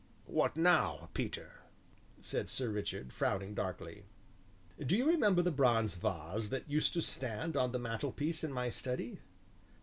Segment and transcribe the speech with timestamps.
[0.25, 1.59] "What now, Peter?"
[2.21, 4.05] said Sir Richard, frowning darkly.
[4.83, 8.71] "Do you remember the bronze vase that used to stand on the mantelpiece in my
[8.71, 9.19] study?"